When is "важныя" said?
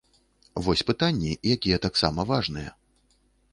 2.33-2.69